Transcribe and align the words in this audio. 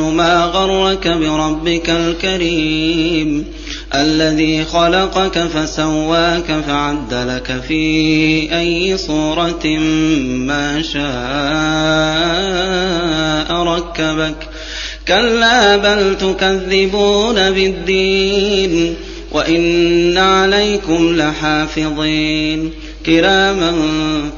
ما 0.00 0.44
غرك 0.44 1.08
بربك 1.08 1.90
الكريم 1.90 3.44
الذي 3.94 4.64
خلقك 4.64 5.38
فسواك 5.38 6.62
فعدلك 6.66 7.62
في 7.68 8.48
أي 8.58 8.96
صورة 8.96 9.66
ما 10.26 10.82
شاء 10.82 11.04
ركبك 13.62 14.48
كلا 15.08 15.76
بل 15.76 16.18
تكذبون 16.18 17.50
بالدين 17.50 18.96
وإن 19.32 20.18
عليكم 20.18 21.16
لحافظين 21.16 22.70
كراما 23.06 23.72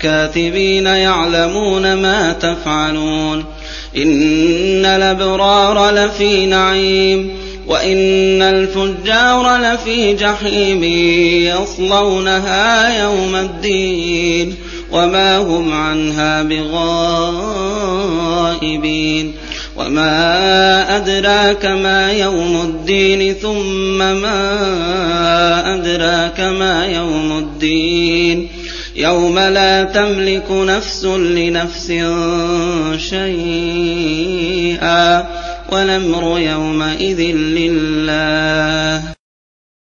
كاتبين 0.00 0.86
يعلمون 0.86 1.94
ما 1.94 2.32
تفعلون 2.32 3.44
إن 3.96 4.84
الأبرار 4.84 5.90
لفي 5.90 6.46
نعيم 6.46 7.30
وإن 7.66 8.42
الفجار 8.42 9.56
لفي 9.56 10.14
جحيم 10.14 10.84
يصلونها 11.44 12.98
يوم 13.02 13.36
الدين 13.36 14.54
وما 14.92 15.38
هم 15.38 15.72
عنها 15.72 16.42
بغائبين 16.42 16.86
وما 19.76 20.96
أدراك 20.96 21.64
ما 21.66 22.12
يوم 22.12 22.62
الدين 22.62 23.34
ثم 23.34 23.98
ما 23.98 25.74
أدراك 25.74 26.40
ما 26.40 26.86
يوم 26.86 27.38
الدين 27.38 28.48
يوم 28.96 29.38
لا 29.38 29.84
تملك 29.84 30.50
نفس 30.50 31.04
لنفس 31.04 31.86
شيئا 32.96 34.26
والأمر 35.72 36.38
يومئذ 36.38 37.20
لله. 37.36 39.15